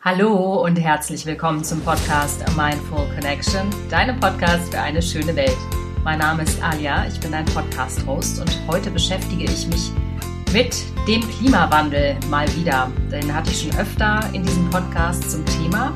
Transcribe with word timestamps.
Hallo 0.00 0.62
und 0.62 0.76
herzlich 0.76 1.26
willkommen 1.26 1.64
zum 1.64 1.80
Podcast 1.80 2.46
A 2.48 2.50
Mindful 2.52 3.04
Connection, 3.16 3.68
deinem 3.90 4.20
Podcast 4.20 4.72
für 4.72 4.80
eine 4.80 5.02
schöne 5.02 5.34
Welt. 5.34 5.56
Mein 6.04 6.20
Name 6.20 6.44
ist 6.44 6.62
Alia, 6.62 7.04
ich 7.08 7.18
bin 7.18 7.32
dein 7.32 7.44
Podcast-Host 7.46 8.40
und 8.40 8.68
heute 8.68 8.92
beschäftige 8.92 9.42
ich 9.42 9.66
mich 9.66 9.90
mit 10.52 10.84
dem 11.08 11.28
Klimawandel 11.28 12.16
mal 12.30 12.46
wieder. 12.54 12.92
Den 13.10 13.34
hatte 13.34 13.50
ich 13.50 13.62
schon 13.62 13.76
öfter 13.76 14.20
in 14.32 14.44
diesem 14.44 14.70
Podcast 14.70 15.32
zum 15.32 15.44
Thema. 15.44 15.92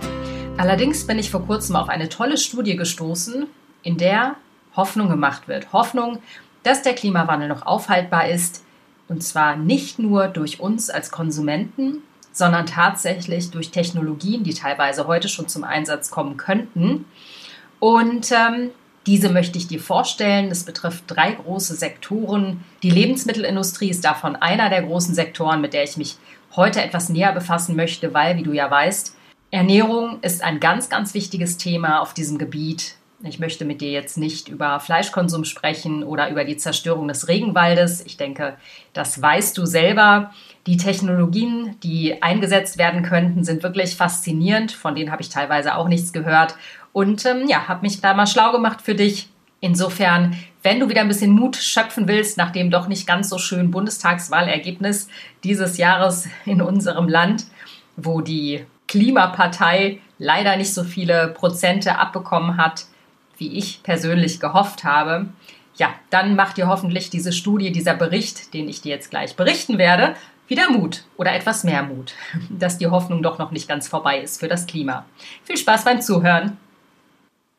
Allerdings 0.57 1.07
bin 1.07 1.21
ich 1.21 1.31
vor 1.31 1.47
kurzem 1.47 1.77
auf 1.77 1.89
eine 1.89 2.09
tolle 2.09 2.39
Studie 2.39 2.75
gestoßen, 2.75 3.47
in 3.85 3.99
der 3.99 4.35
Hoffnung 4.75 5.11
gemacht 5.11 5.47
wird. 5.47 5.73
Hoffnung, 5.73 6.19
dass 6.65 6.83
der 6.83 6.97
Klimawandel 6.97 7.49
noch 7.49 7.65
aufhaltbar 7.65 8.27
ist. 8.27 8.65
Und 9.07 9.23
zwar 9.23 9.55
nicht 9.55 10.01
nur 10.01 10.27
durch 10.27 10.59
uns 10.59 10.91
als 10.91 11.13
Konsumenten, 11.13 12.03
sondern 12.33 12.67
tatsächlich 12.67 13.51
durch 13.51 13.71
Technologien, 13.71 14.45
die 14.45 14.55
teilweise 14.55 15.07
heute 15.07 15.29
schon 15.29 15.49
zum 15.49 15.65
Einsatz 15.65 16.11
kommen 16.11 16.37
könnten. 16.37 17.05
Und 17.79 18.31
ähm, 18.33 18.71
diese 19.07 19.29
möchte 19.29 19.59
ich 19.59 19.67
dir 19.67 19.81
vorstellen. 19.81 20.51
Es 20.51 20.65
betrifft 20.65 21.05
drei 21.09 21.33
große 21.33 21.75
Sektoren. 21.75 22.65
Die 22.83 22.91
Lebensmittelindustrie 22.91 23.91
ist 23.91 24.05
davon 24.05 24.37
einer 24.37 24.71
der 24.71 24.83
großen 24.83 25.15
Sektoren, 25.15 25.61
mit 25.61 25.73
der 25.73 25.85
ich 25.85 25.97
mich 25.97 26.17
heute 26.55 26.83
etwas 26.83 27.09
näher 27.09 27.33
befassen 27.33 27.77
möchte, 27.77 28.15
weil, 28.15 28.37
wie 28.37 28.43
du 28.43 28.53
ja 28.53 28.71
weißt, 28.71 29.17
Ernährung 29.51 30.21
ist 30.23 30.43
ein 30.43 30.61
ganz, 30.61 30.89
ganz 30.89 31.15
wichtiges 31.15 31.59
Thema 31.59 32.01
auf 32.01 32.15
diesem 32.15 32.39
Gebiet. 32.39 32.97
Ich 33.25 33.39
möchte 33.39 33.65
mit 33.65 33.81
dir 33.81 33.91
jetzt 33.91 34.19
nicht 34.19 34.49
über 34.49 34.81
Fleischkonsum 34.81 35.45
sprechen 35.45 36.03
oder 36.03 36.31
über 36.31 36.45
die 36.45 36.57
Zerstörung 36.57 37.07
des 37.07 37.29
Regenwaldes. 37.29 38.01
Ich 38.05 38.17
denke, 38.17 38.57
das 38.93 39.21
weißt 39.21 39.57
du 39.59 39.67
selber. 39.67 40.33
Die 40.67 40.77
Technologien, 40.77 41.77
die 41.83 42.23
eingesetzt 42.23 42.79
werden 42.79 43.03
könnten, 43.03 43.43
sind 43.43 43.63
wirklich 43.63 43.97
faszinierend. 43.97 44.73
Von 44.73 44.95
denen 44.95 45.11
habe 45.11 45.23
ich 45.23 45.29
teilweise 45.29 45.77
auch 45.77 45.89
nichts 45.89 46.13
gehört. 46.13 46.55
Und 46.93 47.27
ähm, 47.27 47.49
ja, 47.49 47.67
habe 47.69 47.83
mich 47.83 48.01
da 48.01 48.15
mal 48.15 48.27
schlau 48.27 48.53
gemacht 48.53 48.81
für 48.83 48.95
dich. 48.95 49.29
Insofern, 49.61 50.37
wenn 50.63 50.81
du 50.81 50.89
wieder 50.89 51.01
ein 51.01 51.09
bisschen 51.09 51.33
Mut 51.33 51.57
schöpfen 51.57 52.09
willst 52.09 52.37
nach 52.37 52.51
dem 52.51 52.71
doch 52.71 52.89
nicht 52.89 53.07
ganz 53.07 53.29
so 53.29 53.39
schönen 53.39 53.71
Bundestagswahlergebnis 53.71 55.09
dieses 55.45 55.79
Jahres 55.79 56.29
in 56.45 56.61
unserem 56.61 57.09
Land, 57.09 57.45
wo 57.97 58.21
die 58.21 58.65
Klimapartei 58.89 60.01
leider 60.19 60.57
nicht 60.57 60.75
so 60.75 60.85
viele 60.85 61.29
Prozente 61.29 61.99
abbekommen 61.99 62.57
hat, 62.57 62.85
wie 63.39 63.57
ich 63.57 63.83
persönlich 63.83 64.41
gehofft 64.41 64.85
habe, 64.85 65.29
ja, 65.77 65.89
dann 66.11 66.37
macht 66.37 66.59
dir 66.59 66.69
hoffentlich 66.69 67.09
diese 67.11 67.33
Studie, 67.33 67.73
dieser 67.73 67.95
Bericht, 67.95 68.53
den 68.55 68.69
ich 68.69 68.83
dir 68.83 68.91
jetzt 68.91 69.11
gleich 69.11 69.37
berichten 69.37 69.79
werde, 69.79 70.15
wieder 70.53 70.71
Mut 70.71 71.05
oder 71.17 71.35
etwas 71.35 71.65
mehr 71.65 71.83
Mut, 71.83 72.13
dass 72.51 72.77
die 72.77 72.87
Hoffnung 72.87 73.23
doch 73.23 73.39
noch 73.39 73.53
nicht 73.53 73.69
ganz 73.69 73.89
vorbei 73.89 74.21
ist 74.21 74.39
für 74.39 74.49
das 74.49 74.67
Klima. 74.67 75.07
Viel 75.45 75.57
Spaß 75.57 75.85
beim 75.85 76.03
Zuhören. 76.03 76.59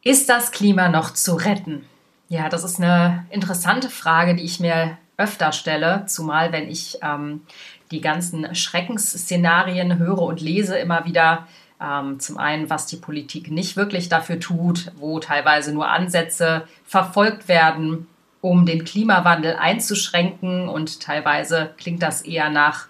Ist 0.04 0.30
das 0.30 0.52
Klima 0.52 0.90
noch 0.90 1.12
zu 1.12 1.34
retten? 1.34 1.86
Ja, 2.30 2.50
das 2.50 2.64
ist 2.64 2.80
eine 2.80 3.26
interessante 3.32 3.90
Frage, 3.90 4.36
die 4.36 4.44
ich 4.44 4.60
mir 4.60 4.98
öfter 5.18 5.54
stelle, 5.54 6.06
zumal 6.08 6.52
wenn 6.52 6.70
ich 6.70 7.00
ähm, 7.02 7.42
die 7.90 8.02
ganzen 8.02 8.54
Schreckensszenarien 8.54 9.98
höre 9.98 10.22
und 10.22 10.40
lese 10.40 10.78
immer 10.78 11.06
wieder 11.06 11.48
ähm, 11.82 12.20
zum 12.20 12.38
einen, 12.38 12.70
was 12.70 12.86
die 12.86 12.98
Politik 12.98 13.50
nicht 13.50 13.76
wirklich 13.76 14.08
dafür 14.08 14.40
tut, 14.40 14.92
wo 14.98 15.20
teilweise 15.20 15.74
nur 15.74 15.90
Ansätze 15.90 16.68
verfolgt 16.86 17.48
werden, 17.48 18.08
um 18.44 18.66
den 18.66 18.84
Klimawandel 18.84 19.56
einzuschränken 19.56 20.68
und 20.68 21.00
teilweise 21.00 21.70
klingt 21.78 22.04
das 22.04 22.24
eher 22.24 22.50
nach, 22.50 22.88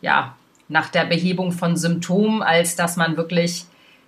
ja, 0.00 0.34
nach 0.68 0.88
der 0.88 1.04
Behebung 1.04 1.52
von 1.52 1.76
Symptomen, 1.76 2.42
als 2.42 2.74
dass 2.74 2.96
man 2.96 3.18
wirklich 3.18 3.66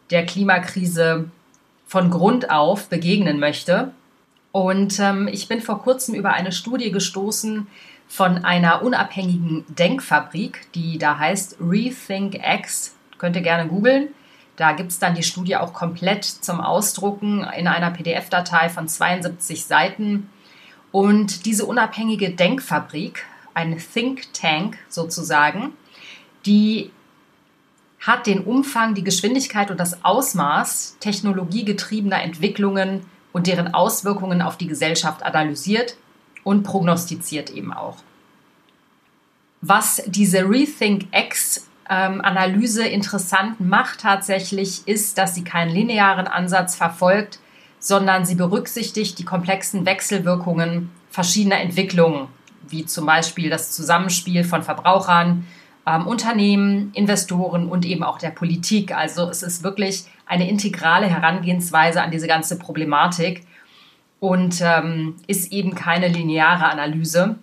der 0.08 0.24
Klimakrise 0.24 1.30
von 1.86 2.08
Grund 2.08 2.50
auf 2.50 2.89
begegnen 2.89 3.39
möchte. 3.39 3.92
Und 4.52 4.98
ähm, 4.98 5.28
ich 5.30 5.48
bin 5.48 5.61
vor 5.61 5.83
kurzem 5.83 6.14
über 6.14 6.33
eine 6.33 6.50
Studie 6.50 6.91
gestoßen 6.91 7.67
von 8.08 8.46
einer 8.46 8.83
unabhängigen 8.83 9.67
Denkfabrik, 9.68 10.67
die 10.74 10.96
da 10.96 11.18
heißt 11.18 11.58
Rethink 11.61 12.40
X. 12.42 12.96
Könnt 13.18 13.36
ihr 13.36 13.42
gerne 13.42 13.68
googeln. 13.68 14.08
Da 14.57 14.73
gibt 14.73 14.92
es 14.92 14.98
dann 14.98 15.14
die 15.14 15.23
Studie 15.23 15.57
auch 15.57 15.74
komplett 15.74 16.24
zum 16.24 16.63
Ausdrucken 16.63 17.46
in 17.55 17.68
einer 17.68 17.90
PDF-Datei 17.90 18.70
von 18.70 18.89
72 18.89 19.67
Seiten. 19.67 20.30
Und 20.96 21.45
diese 21.45 21.67
unabhängige 21.67 22.30
Denkfabrik, 22.30 23.27
ein 23.52 23.77
Think 23.77 24.33
Tank 24.33 24.79
sozusagen, 24.89 25.74
die 26.46 26.90
hat 28.01 28.27
den 28.27 28.40
Umfang, 28.40 28.95
die 28.95 29.05
Geschwindigkeit 29.05 29.70
und 29.70 29.79
das 29.79 30.02
Ausmaß 30.07 30.96
technologiegetriebener 31.01 32.23
Entwicklungen 32.23 33.05
und 33.34 33.46
deren 33.46 33.74
Auswirkungen 33.74 34.40
auf 34.40 34.57
die 34.57 34.68
Gesellschaft 34.68 35.23
analysiert 35.23 35.98
und 36.45 36.62
prognostiziert 36.62 37.51
eben 37.51 37.74
auch. 37.74 37.98
Was 39.61 40.02
diese 40.07 40.48
Rethink 40.48 41.08
X 41.13 41.68
ähm, 41.90 42.23
Analyse 42.23 42.86
interessant 42.86 43.61
macht 43.61 44.01
tatsächlich, 44.01 44.89
ist, 44.89 45.18
dass 45.18 45.34
sie 45.34 45.45
keinen 45.45 45.74
linearen 45.74 46.27
Ansatz 46.27 46.74
verfolgt, 46.74 47.39
sondern 47.79 48.25
sie 48.25 48.35
berücksichtigt 48.35 49.19
die 49.19 49.25
komplexen 49.25 49.87
Wechselwirkungen 49.87 50.91
verschiedener 51.11 51.61
Entwicklungen, 51.61 52.29
wie 52.69 52.85
zum 52.85 53.07
Beispiel 53.07 53.48
das 53.51 53.73
Zusammenspiel 53.73 54.45
von 54.45 54.63
Verbrauchern, 54.63 55.47
ähm, 55.87 56.07
Unternehmen, 56.07 56.91
Investoren 56.95 57.69
und 57.69 57.85
eben 57.85 58.03
auch 58.03 58.19
der 58.19 58.31
Politik. 58.31 58.95
Also 58.95 59.29
es 59.31 59.42
ist 59.42 59.63
wirklich 59.63 60.05
eine 60.27 60.48
integrale 60.48 61.07
Herangehensweise 61.07 62.03
an 62.03 62.11
diese 62.11 62.27
ganze 62.27 62.59
Problematik 62.59 63.47
und 64.20 64.61
ähm, 64.61 65.17
ist 65.27 65.53
eben 65.53 65.75
keine 65.75 66.08
lineare 66.08 66.67
Analyse, 66.67 67.37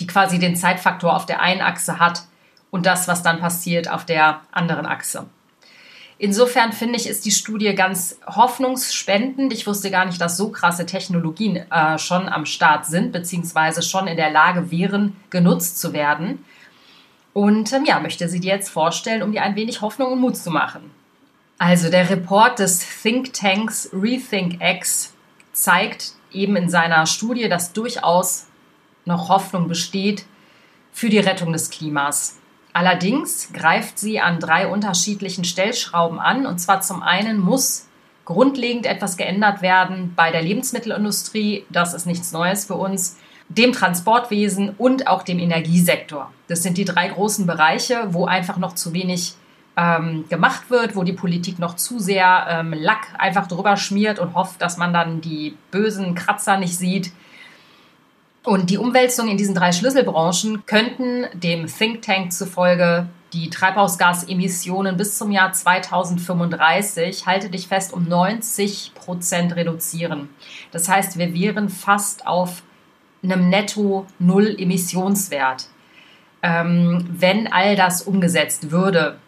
die 0.00 0.06
quasi 0.06 0.38
den 0.38 0.56
Zeitfaktor 0.56 1.16
auf 1.16 1.26
der 1.26 1.40
einen 1.40 1.62
Achse 1.62 1.98
hat 1.98 2.24
und 2.70 2.86
das, 2.86 3.08
was 3.08 3.22
dann 3.22 3.40
passiert 3.40 3.90
auf 3.90 4.04
der 4.04 4.42
anderen 4.52 4.86
Achse. 4.86 5.26
Insofern 6.20 6.72
finde 6.72 6.96
ich, 6.96 7.08
ist 7.08 7.24
die 7.24 7.30
Studie 7.30 7.74
ganz 7.76 8.18
hoffnungsspendend. 8.26 9.52
Ich 9.52 9.68
wusste 9.68 9.90
gar 9.90 10.04
nicht, 10.04 10.20
dass 10.20 10.36
so 10.36 10.50
krasse 10.50 10.84
Technologien 10.84 11.56
äh, 11.70 11.96
schon 11.98 12.28
am 12.28 12.44
Start 12.44 12.86
sind, 12.86 13.12
beziehungsweise 13.12 13.82
schon 13.82 14.08
in 14.08 14.16
der 14.16 14.30
Lage 14.30 14.72
wären, 14.72 15.14
genutzt 15.30 15.78
zu 15.78 15.92
werden. 15.92 16.44
Und 17.32 17.72
ähm, 17.72 17.84
ja, 17.84 18.00
möchte 18.00 18.28
sie 18.28 18.40
dir 18.40 18.54
jetzt 18.54 18.68
vorstellen, 18.68 19.22
um 19.22 19.30
dir 19.30 19.42
ein 19.42 19.54
wenig 19.54 19.80
Hoffnung 19.80 20.12
und 20.12 20.20
Mut 20.20 20.36
zu 20.36 20.50
machen. 20.50 20.90
Also 21.56 21.88
der 21.88 22.10
Report 22.10 22.58
des 22.58 22.84
Think 23.02 23.32
Tanks 23.32 23.90
Rethink 23.92 24.60
X 24.60 25.14
zeigt 25.52 26.14
eben 26.32 26.56
in 26.56 26.68
seiner 26.68 27.06
Studie, 27.06 27.48
dass 27.48 27.72
durchaus 27.72 28.46
noch 29.04 29.28
Hoffnung 29.28 29.68
besteht 29.68 30.24
für 30.92 31.08
die 31.08 31.18
Rettung 31.18 31.52
des 31.52 31.70
Klimas. 31.70 32.37
Allerdings 32.78 33.52
greift 33.52 33.98
sie 33.98 34.20
an 34.20 34.38
drei 34.38 34.68
unterschiedlichen 34.68 35.42
Stellschrauben 35.42 36.20
an. 36.20 36.46
Und 36.46 36.58
zwar 36.60 36.80
zum 36.80 37.02
einen 37.02 37.40
muss 37.40 37.88
grundlegend 38.24 38.86
etwas 38.86 39.16
geändert 39.16 39.62
werden 39.62 40.12
bei 40.14 40.30
der 40.30 40.42
Lebensmittelindustrie. 40.42 41.66
Das 41.70 41.92
ist 41.92 42.06
nichts 42.06 42.30
Neues 42.30 42.66
für 42.66 42.76
uns. 42.76 43.18
Dem 43.48 43.72
Transportwesen 43.72 44.76
und 44.78 45.08
auch 45.08 45.24
dem 45.24 45.40
Energiesektor. 45.40 46.30
Das 46.46 46.62
sind 46.62 46.78
die 46.78 46.84
drei 46.84 47.08
großen 47.08 47.48
Bereiche, 47.48 48.10
wo 48.12 48.26
einfach 48.26 48.58
noch 48.58 48.76
zu 48.76 48.92
wenig 48.92 49.34
ähm, 49.76 50.26
gemacht 50.28 50.70
wird, 50.70 50.94
wo 50.94 51.02
die 51.02 51.12
Politik 51.12 51.58
noch 51.58 51.74
zu 51.74 51.98
sehr 51.98 52.46
ähm, 52.48 52.72
Lack 52.72 53.08
einfach 53.18 53.48
drüber 53.48 53.76
schmiert 53.76 54.20
und 54.20 54.34
hofft, 54.34 54.62
dass 54.62 54.76
man 54.76 54.92
dann 54.92 55.20
die 55.20 55.56
bösen 55.72 56.14
Kratzer 56.14 56.58
nicht 56.58 56.78
sieht. 56.78 57.10
Und 58.48 58.70
die 58.70 58.78
Umwälzungen 58.78 59.32
in 59.32 59.36
diesen 59.36 59.54
drei 59.54 59.72
Schlüsselbranchen 59.72 60.64
könnten 60.64 61.26
dem 61.34 61.66
Think 61.66 62.00
Tank 62.00 62.32
zufolge 62.32 63.06
die 63.34 63.50
Treibhausgasemissionen 63.50 64.96
bis 64.96 65.18
zum 65.18 65.30
Jahr 65.30 65.52
2035, 65.52 67.26
halte 67.26 67.50
dich 67.50 67.68
fest, 67.68 67.92
um 67.92 68.08
90 68.08 68.92
Prozent 68.94 69.54
reduzieren. 69.54 70.30
Das 70.70 70.88
heißt, 70.88 71.18
wir 71.18 71.34
wären 71.34 71.68
fast 71.68 72.26
auf 72.26 72.62
einem 73.22 73.50
Netto-Null-Emissionswert, 73.50 75.66
ähm, 76.42 77.06
wenn 77.10 77.52
all 77.52 77.76
das 77.76 78.00
umgesetzt 78.00 78.70
würde. 78.70 79.18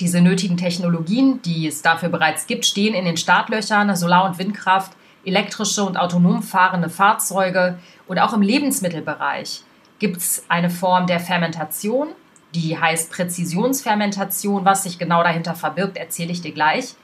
Diese 0.00 0.20
nötigen 0.20 0.58
Technologien, 0.58 1.40
die 1.40 1.66
es 1.66 1.80
dafür 1.80 2.10
bereits 2.10 2.46
gibt, 2.46 2.66
stehen 2.66 2.92
in 2.92 3.06
den 3.06 3.16
Startlöchern. 3.16 3.96
Solar- 3.96 4.26
und 4.26 4.38
Windkraft 4.38 4.92
elektrische 5.24 5.84
und 5.84 5.96
autonom 5.96 6.42
fahrende 6.42 6.88
Fahrzeuge 6.88 7.78
und 8.06 8.18
auch 8.18 8.32
im 8.32 8.42
Lebensmittelbereich 8.42 9.62
gibt 9.98 10.16
es 10.16 10.44
eine 10.48 10.68
Form 10.68 11.06
der 11.06 11.20
Fermentation, 11.20 12.08
die 12.54 12.78
heißt 12.78 13.10
Präzisionsfermentation. 13.10 14.64
Was 14.64 14.82
sich 14.82 14.98
genau 14.98 15.22
dahinter 15.22 15.54
verbirgt, 15.54 15.96
erzähle 15.96 16.32
ich 16.32 16.40
dir 16.40 16.52
gleich. 16.52 16.94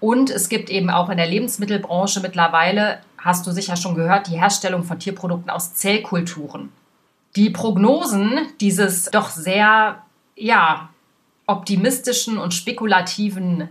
Und 0.00 0.30
es 0.30 0.48
gibt 0.48 0.70
eben 0.70 0.90
auch 0.90 1.10
in 1.10 1.16
der 1.16 1.26
Lebensmittelbranche 1.26 2.20
mittlerweile, 2.20 3.00
hast 3.18 3.46
du 3.46 3.52
sicher 3.52 3.76
schon 3.76 3.94
gehört, 3.94 4.26
die 4.26 4.38
Herstellung 4.38 4.84
von 4.84 4.98
Tierprodukten 4.98 5.50
aus 5.50 5.74
Zellkulturen. 5.74 6.70
Die 7.36 7.50
Prognosen 7.50 8.40
dieses 8.60 9.06
doch 9.06 9.30
sehr, 9.30 10.02
ja, 10.36 10.90
optimistischen 11.46 12.38
und 12.38 12.54
spekulativen 12.54 13.68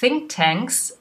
Thinktanks 0.00 0.97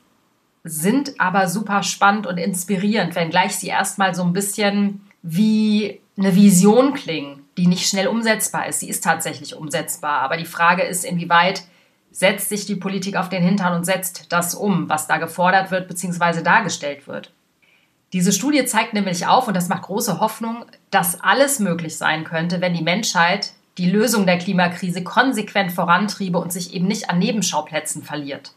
sind 0.67 1.19
aber 1.19 1.47
super 1.47 1.83
spannend 1.83 2.27
und 2.27 2.37
inspirierend, 2.37 3.15
wenngleich 3.15 3.55
sie 3.55 3.67
erstmal 3.67 4.13
so 4.13 4.23
ein 4.23 4.33
bisschen 4.33 5.01
wie 5.21 6.01
eine 6.17 6.35
Vision 6.35 6.93
klingen, 6.93 7.43
die 7.57 7.67
nicht 7.67 7.87
schnell 7.87 8.07
umsetzbar 8.07 8.67
ist. 8.67 8.79
Sie 8.79 8.89
ist 8.89 9.03
tatsächlich 9.03 9.55
umsetzbar, 9.55 10.21
aber 10.21 10.37
die 10.37 10.45
Frage 10.45 10.83
ist, 10.83 11.05
inwieweit 11.05 11.63
setzt 12.11 12.49
sich 12.49 12.65
die 12.65 12.75
Politik 12.75 13.15
auf 13.15 13.29
den 13.29 13.43
Hintern 13.43 13.73
und 13.73 13.85
setzt 13.85 14.31
das 14.31 14.55
um, 14.55 14.89
was 14.89 15.07
da 15.07 15.17
gefordert 15.17 15.71
wird 15.71 15.87
bzw. 15.87 16.41
dargestellt 16.41 17.07
wird. 17.07 17.31
Diese 18.13 18.31
Studie 18.31 18.65
zeigt 18.65 18.93
nämlich 18.93 19.27
auf, 19.27 19.47
und 19.47 19.53
das 19.53 19.67
macht 19.67 19.83
große 19.83 20.19
Hoffnung, 20.19 20.65
dass 20.89 21.21
alles 21.21 21.59
möglich 21.59 21.97
sein 21.97 22.23
könnte, 22.23 22.61
wenn 22.61 22.73
die 22.73 22.83
Menschheit 22.83 23.51
die 23.77 23.89
Lösung 23.89 24.25
der 24.25 24.39
Klimakrise 24.39 25.03
konsequent 25.03 25.71
vorantriebe 25.71 26.39
und 26.39 26.51
sich 26.51 26.73
eben 26.73 26.87
nicht 26.87 27.09
an 27.09 27.19
Nebenschauplätzen 27.19 28.01
verliert. 28.01 28.53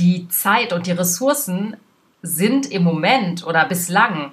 Die 0.00 0.26
Zeit 0.28 0.72
und 0.72 0.86
die 0.86 0.92
Ressourcen 0.92 1.76
sind 2.22 2.64
im 2.70 2.82
Moment 2.82 3.46
oder 3.46 3.66
bislang 3.66 4.32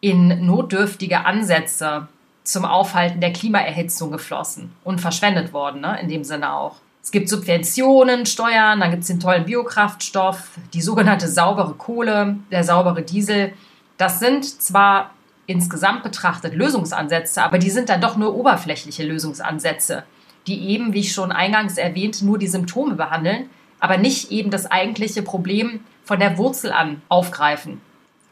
in 0.00 0.44
notdürftige 0.44 1.24
Ansätze 1.24 2.08
zum 2.42 2.64
Aufhalten 2.64 3.20
der 3.20 3.32
Klimaerhitzung 3.32 4.10
geflossen 4.10 4.72
und 4.82 5.00
verschwendet 5.00 5.52
worden, 5.52 5.80
ne? 5.82 5.96
in 6.00 6.08
dem 6.08 6.24
Sinne 6.24 6.52
auch. 6.52 6.76
Es 7.04 7.12
gibt 7.12 7.28
Subventionen, 7.28 8.26
Steuern, 8.26 8.80
dann 8.80 8.90
gibt 8.90 9.02
es 9.02 9.08
den 9.08 9.20
tollen 9.20 9.44
Biokraftstoff, 9.44 10.58
die 10.74 10.82
sogenannte 10.82 11.28
saubere 11.28 11.74
Kohle, 11.74 12.38
der 12.50 12.64
saubere 12.64 13.02
Diesel. 13.02 13.52
Das 13.98 14.18
sind 14.18 14.44
zwar 14.44 15.12
insgesamt 15.46 16.02
betrachtet 16.02 16.52
Lösungsansätze, 16.52 17.44
aber 17.44 17.58
die 17.58 17.70
sind 17.70 17.90
dann 17.90 18.00
doch 18.00 18.16
nur 18.16 18.34
oberflächliche 18.34 19.04
Lösungsansätze, 19.04 20.02
die 20.48 20.68
eben, 20.70 20.94
wie 20.94 21.00
ich 21.00 21.12
schon 21.12 21.30
eingangs 21.30 21.78
erwähnt, 21.78 22.22
nur 22.22 22.38
die 22.38 22.48
Symptome 22.48 22.96
behandeln, 22.96 23.50
aber 23.80 23.96
nicht 23.98 24.30
eben 24.30 24.50
das 24.50 24.70
eigentliche 24.70 25.22
Problem 25.22 25.80
von 26.04 26.20
der 26.20 26.38
Wurzel 26.38 26.72
an 26.72 27.02
aufgreifen. 27.08 27.80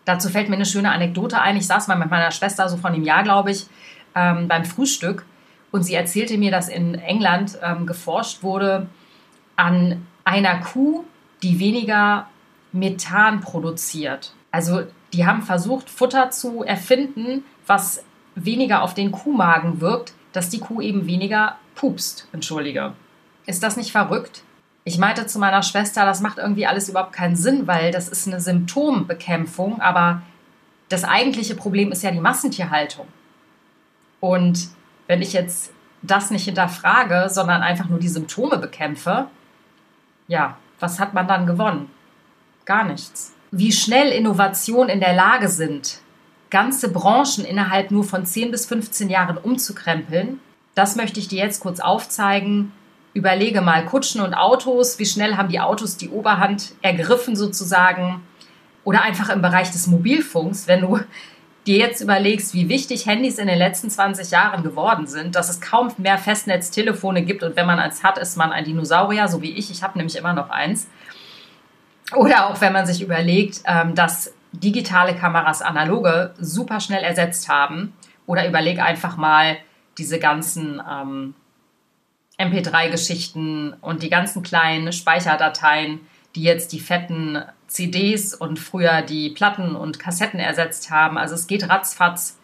Dazu 0.05 0.29
fällt 0.29 0.49
mir 0.49 0.56
eine 0.56 0.67
schöne 0.67 0.93
Anekdote 0.93 1.41
ein. 1.41 1.56
Ich 1.56 1.67
saß 1.67 1.88
mal 1.88 1.96
mit 1.96 2.11
meiner 2.11 2.31
Schwester 2.31 2.69
so 2.69 2.76
von 2.76 2.93
einem 2.93 3.05
Jahr, 3.05 3.23
glaube 3.23 3.50
ich, 3.50 3.67
ähm, 4.14 4.49
beim 4.49 4.64
Frühstück 4.64 5.25
und 5.70 5.82
sie 5.82 5.94
erzählte 5.94 6.38
mir, 6.38 6.50
dass 6.50 6.69
in 6.69 6.94
England 6.94 7.58
ähm, 7.62 7.87
geforscht 7.87 8.43
wurde 8.43 8.87
an 9.56 10.06
einer 10.25 10.61
Kuh, 10.61 11.05
die 11.43 11.58
weniger 11.58 12.29
Methan 12.73 13.40
produziert. 13.40 14.35
Also 14.50 14.82
die 15.12 15.26
haben 15.26 15.43
versucht, 15.43 15.90
Futter 15.90 16.31
zu 16.31 16.62
erfinden, 16.62 17.44
was 17.67 18.05
weniger 18.35 18.82
auf 18.82 18.94
den 18.94 19.11
Kuhmagen 19.11 19.81
wirkt, 19.81 20.12
dass 20.32 20.49
die 20.49 20.61
Kuh 20.61 20.81
eben 20.81 21.06
weniger 21.06 21.56
pupst. 21.75 22.29
Entschuldige. 22.32 22.93
Ist 23.47 23.62
das 23.62 23.76
nicht 23.76 23.93
verrückt? 23.93 24.43
Ich 24.85 24.99
meinte 24.99 25.27
zu 25.27 25.39
meiner 25.39 25.63
Schwester, 25.63 26.05
das 26.05 26.21
macht 26.21 26.39
irgendwie 26.39 26.67
alles 26.67 26.89
überhaupt 26.89 27.13
keinen 27.13 27.37
Sinn, 27.37 27.67
weil 27.67 27.91
das 27.91 28.09
ist 28.09 28.27
eine 28.27 28.41
Symptombekämpfung, 28.41 29.81
aber 29.81 30.23
das 30.89 31.05
eigentliche 31.05 31.55
Problem 31.55 31.91
ist 31.91 32.03
ja 32.03 32.11
die 32.11 32.21
Massentierhaltung. 32.21 33.07
Und 34.21 34.69
wenn 35.07 35.23
ich 35.23 35.33
jetzt 35.33 35.73
das 36.03 36.31
nicht 36.31 36.45
hinterfrage, 36.45 37.29
sondern 37.31 37.63
einfach 37.63 37.89
nur 37.89 37.99
die 37.99 38.09
Symptome 38.09 38.59
bekämpfe, 38.59 39.27
ja, 40.29 40.57
was 40.81 41.01
hat 41.01 41.15
man 41.15 41.27
dann 41.27 41.47
gewonnen? 41.47 41.91
Gar 42.67 42.85
nichts 42.85 43.35
wie 43.57 43.73
schnell 43.73 44.11
Innovationen 44.11 44.89
in 44.89 45.01
der 45.01 45.15
Lage 45.15 45.49
sind, 45.49 46.01
ganze 46.51 46.91
Branchen 46.91 47.45
innerhalb 47.45 47.93
nur 47.93 48.03
von 48.03 48.27
10 48.27 48.51
bis 48.51 48.67
15 48.67 49.09
Jahren 49.09 49.39
umzukrempeln, 49.39 50.41
das 50.75 50.97
möchte 50.97 51.21
ich 51.21 51.29
dir 51.29 51.39
jetzt 51.39 51.61
kurz 51.61 51.79
aufzeigen. 51.79 52.73
Überlege 53.14 53.61
mal 53.61 53.87
Kutschen 53.87 54.20
und 54.20 54.34
Autos, 54.34 54.99
wie 54.99 55.06
schnell 55.06 55.37
haben 55.37 55.49
die 55.49 55.61
Autos 55.61 55.96
die 55.96 56.11
Oberhand 56.11 56.72
ergriffen 56.82 57.37
sozusagen 57.37 58.22
oder 58.84 59.02
einfach 59.02 59.31
im 59.31 59.40
Bereich 59.40 59.70
des 59.70 59.87
Mobilfunks, 59.87 60.69
wenn 60.69 60.82
du 60.82 61.00
dir 61.66 61.78
jetzt 61.78 62.02
überlegst, 62.02 62.52
wie 62.55 62.69
wichtig 62.69 63.06
Handys 63.06 63.38
in 63.38 63.46
den 63.46 63.58
letzten 63.58 63.88
20 63.88 64.31
Jahren 64.31 64.62
geworden 64.62 65.06
sind, 65.06 65.34
dass 65.34 65.49
es 65.49 65.61
kaum 65.61 65.90
mehr 65.96 66.19
Festnetztelefone 66.19 67.22
gibt 67.22 67.43
und 67.43 67.56
wenn 67.56 67.66
man 67.66 67.78
eins 67.78 68.02
hat, 68.02 68.19
ist 68.19 68.37
man 68.37 68.52
ein 68.52 68.64
Dinosaurier, 68.64 69.28
so 69.28 69.40
wie 69.40 69.52
ich. 69.52 69.70
Ich 69.70 69.82
habe 69.82 69.96
nämlich 69.96 70.16
immer 70.16 70.34
noch 70.34 70.50
eins. 70.50 70.88
Oder 72.14 72.49
auch 72.49 72.61
wenn 72.61 72.72
man 72.72 72.84
sich 72.84 73.00
überlegt, 73.00 73.62
ähm, 73.64 73.94
dass 73.94 74.34
digitale 74.52 75.14
Kameras 75.14 75.62
analoge 75.62 76.34
super 76.38 76.81
schnell 76.81 77.02
ersetzt 77.02 77.49
haben. 77.49 77.94
Oder 78.26 78.46
überleg 78.46 78.78
einfach 78.81 79.16
mal 79.16 79.56
diese 79.96 80.19
ganzen 80.19 80.82
ähm, 80.90 81.34
MP3-Geschichten 82.39 83.75
und 83.81 84.03
die 84.03 84.11
ganzen 84.11 84.43
kleinen 84.43 84.93
Speicherdateien, 84.93 86.01
die 86.35 86.43
jetzt 86.43 86.73
die 86.73 86.81
fetten 86.81 87.43
CDs 87.69 88.35
und 88.35 88.59
früher 88.59 89.03
die 89.03 89.31
Platten 89.31 89.77
und 89.77 89.99
Kassetten 89.99 90.41
ersetzt 90.41 90.91
haben. 90.91 91.17
Also 91.17 91.35
es 91.35 91.47
geht 91.47 91.69
ratzfatz. 91.69 92.39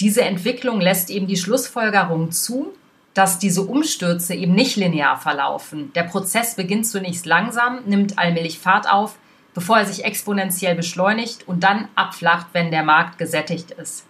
Diese 0.00 0.22
Entwicklung 0.22 0.80
lässt 0.80 1.10
eben 1.10 1.26
die 1.26 1.36
Schlussfolgerung 1.36 2.32
zu, 2.32 2.72
dass 3.12 3.38
diese 3.38 3.62
Umstürze 3.62 4.34
eben 4.34 4.54
nicht 4.54 4.76
linear 4.76 5.18
verlaufen. 5.18 5.92
Der 5.94 6.04
Prozess 6.04 6.54
beginnt 6.54 6.86
zunächst 6.86 7.26
langsam, 7.26 7.80
nimmt 7.84 8.18
allmählich 8.18 8.58
Fahrt 8.58 8.90
auf, 8.90 9.18
bevor 9.52 9.78
er 9.78 9.86
sich 9.86 10.04
exponentiell 10.04 10.74
beschleunigt 10.74 11.46
und 11.46 11.64
dann 11.64 11.88
abflacht, 11.96 12.46
wenn 12.52 12.70
der 12.70 12.84
Markt 12.84 13.18
gesättigt 13.18 13.72
ist. 13.72 14.06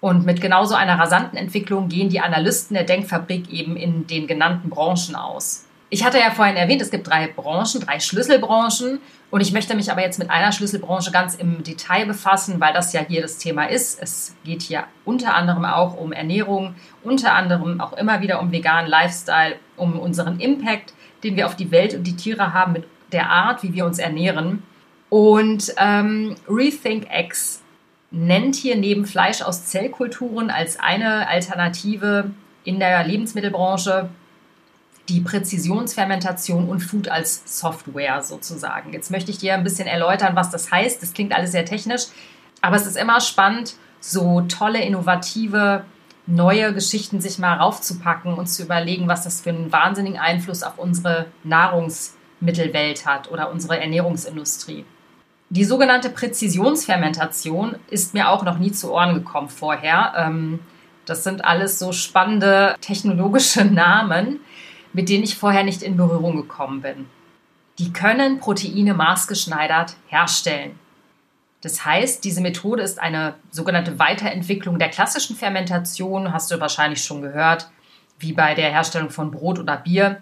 Und 0.00 0.24
mit 0.24 0.40
genauso 0.40 0.74
einer 0.74 0.98
rasanten 0.98 1.36
Entwicklung 1.36 1.88
gehen 1.88 2.08
die 2.08 2.20
Analysten 2.20 2.74
der 2.74 2.84
Denkfabrik 2.84 3.50
eben 3.50 3.76
in 3.76 4.06
den 4.06 4.26
genannten 4.26 4.70
Branchen 4.70 5.14
aus. 5.14 5.66
Ich 5.92 6.04
hatte 6.04 6.18
ja 6.18 6.30
vorhin 6.30 6.56
erwähnt, 6.56 6.80
es 6.80 6.92
gibt 6.92 7.08
drei 7.08 7.26
Branchen, 7.26 7.80
drei 7.80 7.98
Schlüsselbranchen. 7.98 9.00
Und 9.30 9.40
ich 9.40 9.52
möchte 9.52 9.74
mich 9.74 9.90
aber 9.90 10.02
jetzt 10.02 10.18
mit 10.18 10.30
einer 10.30 10.52
Schlüsselbranche 10.52 11.10
ganz 11.10 11.34
im 11.34 11.62
Detail 11.64 12.06
befassen, 12.06 12.60
weil 12.60 12.72
das 12.72 12.92
ja 12.92 13.00
hier 13.06 13.22
das 13.22 13.38
Thema 13.38 13.64
ist. 13.64 14.00
Es 14.00 14.34
geht 14.44 14.62
hier 14.62 14.84
unter 15.04 15.34
anderem 15.34 15.64
auch 15.64 15.96
um 15.96 16.12
Ernährung, 16.12 16.74
unter 17.02 17.34
anderem 17.34 17.80
auch 17.80 17.92
immer 17.92 18.20
wieder 18.20 18.40
um 18.40 18.52
veganen 18.52 18.88
Lifestyle, 18.88 19.56
um 19.76 19.98
unseren 19.98 20.40
Impact, 20.40 20.94
den 21.24 21.36
wir 21.36 21.46
auf 21.46 21.56
die 21.56 21.70
Welt 21.70 21.94
und 21.94 22.04
die 22.04 22.16
Tiere 22.16 22.54
haben 22.54 22.72
mit 22.72 22.84
der 23.12 23.28
Art, 23.28 23.62
wie 23.62 23.74
wir 23.74 23.84
uns 23.84 23.98
ernähren. 23.98 24.62
Und 25.08 25.74
ähm, 25.76 26.36
Rethink 26.48 27.08
X 27.12 27.62
nennt 28.10 28.56
hier 28.56 28.76
neben 28.76 29.06
Fleisch 29.06 29.42
aus 29.42 29.66
Zellkulturen 29.66 30.50
als 30.50 30.78
eine 30.78 31.28
Alternative 31.28 32.30
in 32.64 32.78
der 32.78 33.04
Lebensmittelbranche 33.04 34.10
die 35.08 35.20
Präzisionsfermentation 35.20 36.68
und 36.68 36.80
Food 36.80 37.08
als 37.08 37.42
Software 37.60 38.22
sozusagen. 38.22 38.92
Jetzt 38.92 39.10
möchte 39.10 39.30
ich 39.30 39.38
dir 39.38 39.54
ein 39.54 39.64
bisschen 39.64 39.88
erläutern, 39.88 40.36
was 40.36 40.50
das 40.50 40.70
heißt. 40.70 41.02
Das 41.02 41.12
klingt 41.12 41.34
alles 41.34 41.52
sehr 41.52 41.64
technisch, 41.64 42.06
aber 42.60 42.76
es 42.76 42.86
ist 42.86 42.96
immer 42.96 43.20
spannend, 43.20 43.74
so 43.98 44.42
tolle, 44.42 44.82
innovative, 44.82 45.84
neue 46.26 46.72
Geschichten 46.72 47.20
sich 47.20 47.38
mal 47.38 47.56
raufzupacken 47.56 48.34
und 48.34 48.46
zu 48.46 48.62
überlegen, 48.62 49.08
was 49.08 49.24
das 49.24 49.40
für 49.40 49.50
einen 49.50 49.72
wahnsinnigen 49.72 50.18
Einfluss 50.18 50.62
auf 50.62 50.78
unsere 50.78 51.26
Nahrungsmittelwelt 51.42 53.04
hat 53.04 53.30
oder 53.30 53.50
unsere 53.50 53.80
Ernährungsindustrie. 53.80 54.84
Die 55.50 55.64
sogenannte 55.64 56.10
Präzisionsfermentation 56.10 57.76
ist 57.90 58.14
mir 58.14 58.30
auch 58.30 58.44
noch 58.44 58.58
nie 58.58 58.72
zu 58.72 58.92
Ohren 58.92 59.14
gekommen 59.14 59.48
vorher. 59.48 60.14
Ähm, 60.16 60.60
das 61.06 61.24
sind 61.24 61.44
alles 61.44 61.78
so 61.78 61.92
spannende 61.92 62.76
technologische 62.80 63.64
Namen 63.64 64.40
mit 64.92 65.08
denen 65.08 65.24
ich 65.24 65.36
vorher 65.36 65.64
nicht 65.64 65.82
in 65.82 65.96
Berührung 65.96 66.36
gekommen 66.36 66.82
bin. 66.82 67.06
Die 67.78 67.92
können 67.92 68.40
Proteine 68.40 68.94
maßgeschneidert 68.94 69.96
herstellen. 70.08 70.78
Das 71.62 71.84
heißt, 71.84 72.24
diese 72.24 72.40
Methode 72.40 72.82
ist 72.82 72.98
eine 72.98 73.34
sogenannte 73.50 73.98
Weiterentwicklung 73.98 74.78
der 74.78 74.88
klassischen 74.88 75.36
Fermentation, 75.36 76.32
hast 76.32 76.50
du 76.50 76.60
wahrscheinlich 76.60 77.04
schon 77.04 77.22
gehört, 77.22 77.70
wie 78.18 78.32
bei 78.32 78.54
der 78.54 78.70
Herstellung 78.70 79.10
von 79.10 79.30
Brot 79.30 79.58
oder 79.58 79.76
Bier. 79.76 80.20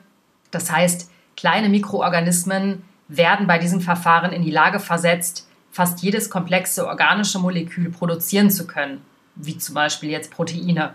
Das 0.50 0.70
heißt, 0.70 1.10
kleine 1.36 1.68
Mikroorganismen 1.68 2.84
werden 3.08 3.46
bei 3.46 3.58
diesem 3.58 3.80
Verfahren 3.80 4.32
in 4.32 4.42
die 4.42 4.50
Lage 4.50 4.80
versetzt, 4.80 5.48
fast 5.70 6.02
jedes 6.02 6.30
komplexe 6.30 6.86
organische 6.86 7.38
Molekül 7.38 7.90
produzieren 7.90 8.50
zu 8.50 8.66
können, 8.66 9.02
wie 9.34 9.58
zum 9.58 9.74
Beispiel 9.74 10.10
jetzt 10.10 10.30
Proteine 10.30 10.94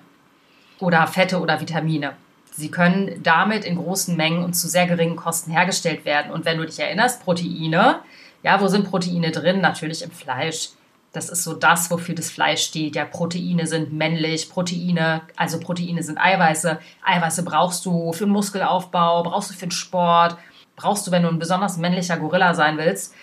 oder 0.79 1.05
Fette 1.07 1.39
oder 1.39 1.59
Vitamine. 1.59 2.13
Sie 2.51 2.69
können 2.69 3.21
damit 3.23 3.65
in 3.65 3.77
großen 3.77 4.15
Mengen 4.15 4.43
und 4.43 4.53
zu 4.53 4.67
sehr 4.67 4.85
geringen 4.85 5.15
Kosten 5.15 5.51
hergestellt 5.51 6.05
werden. 6.05 6.31
Und 6.31 6.45
wenn 6.45 6.57
du 6.57 6.65
dich 6.65 6.79
erinnerst, 6.79 7.23
Proteine, 7.23 7.99
ja, 8.43 8.61
wo 8.61 8.67
sind 8.67 8.89
Proteine 8.89 9.31
drin? 9.31 9.59
Natürlich 9.61 10.03
im 10.03 10.11
Fleisch. 10.11 10.69
Das 11.13 11.29
ist 11.29 11.43
so 11.43 11.53
das, 11.53 11.89
wofür 11.89 12.13
das 12.13 12.29
Fleisch 12.29 12.63
steht. 12.63 12.95
Ja, 12.95 13.05
Proteine 13.05 13.65
sind 13.65 13.93
männlich, 13.93 14.49
Proteine, 14.49 15.21
also 15.35 15.59
Proteine 15.59 16.03
sind 16.03 16.19
Eiweiße. 16.19 16.79
Eiweiße 17.03 17.43
brauchst 17.43 17.85
du 17.85 18.13
für 18.13 18.25
den 18.25 18.33
Muskelaufbau, 18.33 19.23
brauchst 19.23 19.51
du 19.51 19.53
für 19.53 19.67
den 19.67 19.71
Sport, 19.71 20.37
brauchst 20.75 21.05
du, 21.07 21.11
wenn 21.11 21.23
du 21.23 21.29
ein 21.29 21.39
besonders 21.39 21.77
männlicher 21.77 22.17
Gorilla 22.17 22.53
sein 22.53 22.77
willst. 22.77 23.13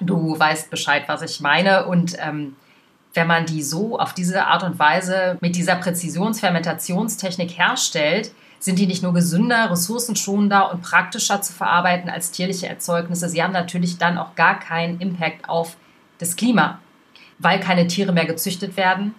Du 0.00 0.38
weißt 0.38 0.70
Bescheid, 0.70 1.04
was 1.06 1.22
ich 1.22 1.40
meine. 1.40 1.86
Und 1.86 2.16
ähm, 2.18 2.56
wenn 3.14 3.26
man 3.26 3.46
die 3.46 3.62
so 3.62 3.98
auf 3.98 4.14
diese 4.14 4.46
Art 4.46 4.62
und 4.62 4.78
Weise 4.78 5.36
mit 5.40 5.56
dieser 5.56 5.76
Präzisionsfermentationstechnik 5.76 7.58
herstellt, 7.58 8.32
sind 8.60 8.78
die 8.78 8.86
nicht 8.86 9.02
nur 9.02 9.14
gesünder, 9.14 9.70
ressourcenschonender 9.70 10.70
und 10.70 10.82
praktischer 10.82 11.40
zu 11.40 11.52
verarbeiten 11.52 12.10
als 12.10 12.30
tierliche 12.30 12.68
Erzeugnisse, 12.68 13.28
sie 13.28 13.42
haben 13.42 13.52
natürlich 13.52 13.98
dann 13.98 14.18
auch 14.18 14.34
gar 14.34 14.60
keinen 14.60 15.00
Impact 15.00 15.48
auf 15.48 15.76
das 16.18 16.36
Klima, 16.36 16.78
weil 17.38 17.58
keine 17.58 17.86
Tiere 17.86 18.12
mehr 18.12 18.26
gezüchtet 18.26 18.76
werden 18.76 19.14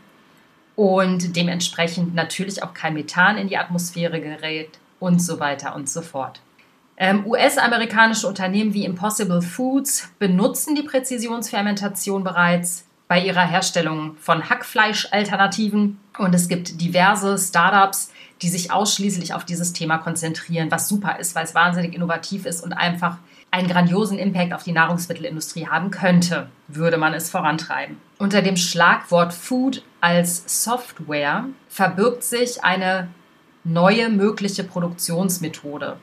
und 0.75 1.35
dementsprechend 1.35 2.13
natürlich 2.13 2.61
auch 2.61 2.75
kein 2.75 2.93
Methan 2.93 3.37
in 3.37 3.47
die 3.47 3.57
Atmosphäre 3.57 4.21
gerät 4.21 4.79
und 4.99 5.19
so 5.19 5.39
weiter 5.39 5.75
und 5.75 5.89
so 5.89 6.03
fort. 6.03 6.39
Ähm, 7.01 7.25
US-amerikanische 7.25 8.27
Unternehmen 8.27 8.75
wie 8.75 8.85
Impossible 8.85 9.41
Foods 9.41 10.11
benutzen 10.19 10.75
die 10.75 10.83
Präzisionsfermentation 10.83 12.23
bereits 12.23 12.85
bei 13.07 13.19
ihrer 13.19 13.41
Herstellung 13.41 14.15
von 14.17 14.47
Hackfleischalternativen 14.47 15.99
und 16.19 16.35
es 16.35 16.47
gibt 16.47 16.79
diverse 16.79 17.39
Startups, 17.39 18.11
die 18.43 18.49
sich 18.49 18.71
ausschließlich 18.71 19.33
auf 19.33 19.45
dieses 19.45 19.73
Thema 19.73 19.97
konzentrieren, 19.97 20.69
was 20.69 20.87
super 20.87 21.17
ist, 21.17 21.33
weil 21.33 21.43
es 21.43 21.55
wahnsinnig 21.55 21.95
innovativ 21.95 22.45
ist 22.45 22.63
und 22.63 22.73
einfach 22.73 23.17
einen 23.49 23.67
grandiosen 23.67 24.19
Impact 24.19 24.53
auf 24.53 24.61
die 24.61 24.71
Nahrungsmittelindustrie 24.71 25.65
haben 25.67 25.89
könnte, 25.89 26.49
würde 26.67 26.97
man 26.97 27.15
es 27.15 27.31
vorantreiben. 27.31 27.97
Unter 28.19 28.43
dem 28.43 28.57
Schlagwort 28.57 29.33
Food 29.33 29.83
als 30.01 30.63
Software 30.63 31.45
verbirgt 31.67 32.23
sich 32.23 32.63
eine 32.63 33.07
neue 33.63 34.09
mögliche 34.09 34.63
Produktionsmethode. 34.63 35.97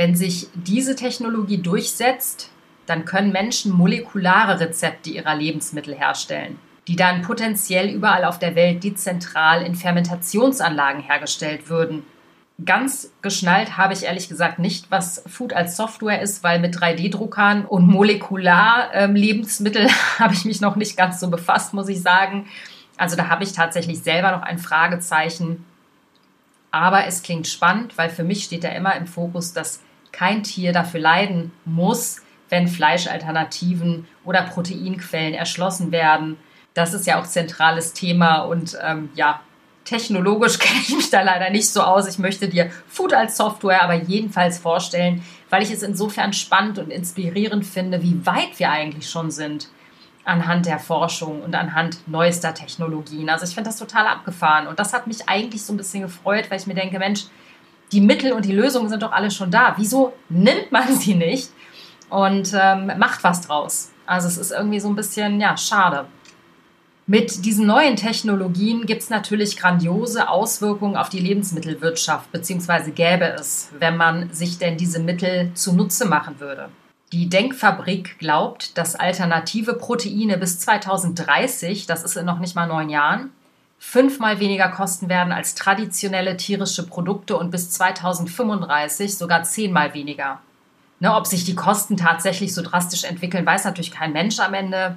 Wenn 0.00 0.16
sich 0.16 0.48
diese 0.54 0.96
Technologie 0.96 1.58
durchsetzt, 1.58 2.50
dann 2.86 3.04
können 3.04 3.32
Menschen 3.32 3.70
molekulare 3.70 4.58
Rezepte 4.58 5.10
ihrer 5.10 5.34
Lebensmittel 5.34 5.94
herstellen 5.94 6.58
die 6.88 6.96
dann 6.96 7.22
potenziell 7.22 7.88
überall 7.88 8.24
auf 8.24 8.40
der 8.40 8.56
Welt 8.56 8.82
dezentral 8.82 9.62
in 9.62 9.76
Fermentationsanlagen 9.76 11.00
hergestellt 11.00 11.68
würden. 11.68 12.02
Ganz 12.64 13.12
geschnallt 13.22 13.76
habe 13.76 13.92
ich 13.92 14.02
ehrlich 14.02 14.28
gesagt 14.28 14.58
nicht, 14.58 14.90
was 14.90 15.22
Food 15.28 15.52
als 15.52 15.76
Software 15.76 16.20
ist, 16.20 16.42
weil 16.42 16.58
mit 16.58 16.74
3D-Druckern 16.74 17.64
und 17.64 17.86
Molekular-Lebensmittel 17.86 19.82
ähm, 19.82 19.90
habe 20.18 20.34
ich 20.34 20.44
mich 20.44 20.60
noch 20.60 20.74
nicht 20.74 20.96
ganz 20.96 21.20
so 21.20 21.30
befasst, 21.30 21.74
muss 21.74 21.88
ich 21.88 22.02
sagen. 22.02 22.48
Also 22.96 23.14
da 23.14 23.28
habe 23.28 23.44
ich 23.44 23.52
tatsächlich 23.52 24.02
selber 24.02 24.32
noch 24.32 24.42
ein 24.42 24.58
Fragezeichen. 24.58 25.64
Aber 26.72 27.06
es 27.06 27.22
klingt 27.22 27.46
spannend, 27.46 27.96
weil 27.98 28.10
für 28.10 28.24
mich 28.24 28.42
steht 28.42 28.64
da 28.64 28.70
immer 28.70 28.96
im 28.96 29.06
Fokus, 29.06 29.52
dass 29.52 29.80
kein 30.12 30.42
Tier 30.42 30.72
dafür 30.72 31.00
leiden 31.00 31.52
muss, 31.64 32.22
wenn 32.48 32.68
Fleischalternativen 32.68 34.06
oder 34.24 34.42
Proteinquellen 34.42 35.34
erschlossen 35.34 35.92
werden 35.92 36.36
das 36.74 36.94
ist 36.94 37.06
ja 37.06 37.20
auch 37.20 37.26
zentrales 37.26 37.92
Thema 37.92 38.40
und 38.42 38.78
ähm, 38.82 39.10
ja, 39.14 39.40
technologisch 39.84 40.58
kenne 40.58 40.80
ich 40.80 40.94
mich 40.94 41.10
da 41.10 41.22
leider 41.22 41.50
nicht 41.50 41.68
so 41.68 41.82
aus. 41.82 42.08
Ich 42.08 42.18
möchte 42.18 42.48
dir 42.48 42.70
Food 42.88 43.12
als 43.12 43.36
Software 43.36 43.82
aber 43.82 43.94
jedenfalls 43.94 44.58
vorstellen, 44.58 45.22
weil 45.48 45.62
ich 45.62 45.70
es 45.70 45.82
insofern 45.82 46.32
spannend 46.32 46.78
und 46.78 46.90
inspirierend 46.90 47.66
finde, 47.66 48.02
wie 48.02 48.24
weit 48.24 48.58
wir 48.58 48.70
eigentlich 48.70 49.08
schon 49.08 49.30
sind 49.30 49.68
anhand 50.22 50.66
der 50.66 50.78
Forschung 50.78 51.42
und 51.42 51.54
anhand 51.54 52.06
neuester 52.06 52.54
Technologien. 52.54 53.30
Also 53.30 53.46
ich 53.46 53.54
finde 53.54 53.70
das 53.70 53.78
total 53.78 54.06
abgefahren 54.06 54.68
und 54.68 54.78
das 54.78 54.92
hat 54.92 55.06
mich 55.06 55.28
eigentlich 55.28 55.64
so 55.64 55.72
ein 55.72 55.78
bisschen 55.78 56.02
gefreut, 56.02 56.50
weil 56.50 56.60
ich 56.60 56.66
mir 56.66 56.74
denke, 56.74 56.98
Mensch, 56.98 57.24
die 57.92 58.00
Mittel 58.00 58.32
und 58.32 58.44
die 58.44 58.52
Lösungen 58.52 58.88
sind 58.88 59.02
doch 59.02 59.12
alle 59.12 59.30
schon 59.30 59.50
da. 59.50 59.74
Wieso 59.76 60.12
nimmt 60.28 60.70
man 60.70 60.94
sie 60.96 61.14
nicht 61.14 61.50
und 62.08 62.52
ähm, 62.54 62.92
macht 62.98 63.24
was 63.24 63.42
draus? 63.42 63.90
Also 64.06 64.28
es 64.28 64.38
ist 64.38 64.50
irgendwie 64.50 64.80
so 64.80 64.88
ein 64.88 64.96
bisschen, 64.96 65.40
ja, 65.40 65.56
schade. 65.56 66.06
Mit 67.06 67.44
diesen 67.44 67.66
neuen 67.66 67.96
Technologien 67.96 68.86
gibt 68.86 69.02
es 69.02 69.10
natürlich 69.10 69.56
grandiose 69.56 70.28
Auswirkungen 70.28 70.96
auf 70.96 71.08
die 71.08 71.18
Lebensmittelwirtschaft, 71.18 72.30
beziehungsweise 72.30 72.92
gäbe 72.92 73.24
es, 73.24 73.70
wenn 73.78 73.96
man 73.96 74.32
sich 74.32 74.58
denn 74.58 74.76
diese 74.76 75.00
Mittel 75.00 75.50
zunutze 75.54 76.06
machen 76.06 76.38
würde. 76.38 76.68
Die 77.12 77.28
Denkfabrik 77.28 78.20
glaubt, 78.20 78.78
dass 78.78 78.94
alternative 78.94 79.74
Proteine 79.74 80.38
bis 80.38 80.60
2030, 80.60 81.86
das 81.86 82.04
ist 82.04 82.16
in 82.16 82.26
noch 82.26 82.38
nicht 82.38 82.54
mal 82.54 82.68
neun 82.68 82.88
Jahren, 82.88 83.32
fünfmal 83.80 84.38
weniger 84.38 84.68
kosten 84.68 85.08
werden 85.08 85.32
als 85.32 85.56
traditionelle 85.56 86.36
tierische 86.36 86.86
Produkte 86.86 87.36
und 87.36 87.50
bis 87.50 87.70
2035 87.70 89.18
sogar 89.18 89.42
zehnmal 89.42 89.94
weniger. 89.94 90.40
Ne, 91.00 91.12
ob 91.14 91.26
sich 91.26 91.44
die 91.44 91.54
Kosten 91.54 91.96
tatsächlich 91.96 92.54
so 92.54 92.62
drastisch 92.62 93.04
entwickeln, 93.04 93.44
weiß 93.44 93.64
natürlich 93.64 93.90
kein 93.90 94.12
Mensch 94.12 94.38
am 94.38 94.54
Ende 94.54 94.96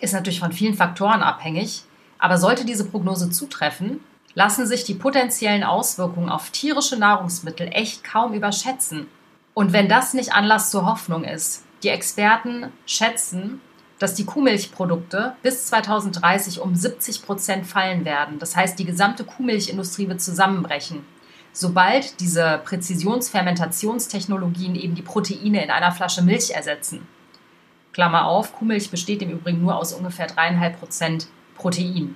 ist 0.00 0.14
natürlich 0.14 0.40
von 0.40 0.52
vielen 0.52 0.74
Faktoren 0.74 1.22
abhängig. 1.22 1.82
Aber 2.18 2.38
sollte 2.38 2.64
diese 2.64 2.84
Prognose 2.84 3.30
zutreffen, 3.30 4.00
lassen 4.34 4.66
sich 4.66 4.84
die 4.84 4.94
potenziellen 4.94 5.64
Auswirkungen 5.64 6.28
auf 6.28 6.50
tierische 6.50 6.96
Nahrungsmittel 6.96 7.68
echt 7.72 8.04
kaum 8.04 8.34
überschätzen. 8.34 9.08
Und 9.54 9.72
wenn 9.72 9.88
das 9.88 10.14
nicht 10.14 10.32
Anlass 10.32 10.70
zur 10.70 10.86
Hoffnung 10.86 11.24
ist, 11.24 11.64
die 11.82 11.88
Experten 11.88 12.72
schätzen, 12.86 13.60
dass 13.98 14.14
die 14.14 14.24
Kuhmilchprodukte 14.24 15.34
bis 15.42 15.66
2030 15.66 16.60
um 16.60 16.74
70 16.74 17.24
Prozent 17.24 17.66
fallen 17.66 18.04
werden. 18.04 18.38
Das 18.38 18.54
heißt, 18.56 18.78
die 18.78 18.84
gesamte 18.84 19.24
Kuhmilchindustrie 19.24 20.08
wird 20.08 20.20
zusammenbrechen, 20.20 21.04
sobald 21.52 22.20
diese 22.20 22.60
Präzisionsfermentationstechnologien 22.64 24.76
eben 24.76 24.94
die 24.94 25.02
Proteine 25.02 25.64
in 25.64 25.70
einer 25.70 25.92
Flasche 25.92 26.22
Milch 26.22 26.50
ersetzen. 26.50 27.06
Klammer 27.92 28.26
auf, 28.26 28.52
Kuhmilch 28.52 28.90
besteht 28.90 29.22
im 29.22 29.30
Übrigen 29.30 29.62
nur 29.62 29.76
aus 29.76 29.92
ungefähr 29.92 30.28
dreieinhalb 30.28 30.78
Prozent 30.78 31.26
Protein. 31.56 32.14